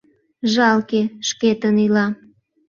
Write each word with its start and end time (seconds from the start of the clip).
Жалке, 0.53 1.01
шкетын 1.27 1.75
ила. 1.85 2.05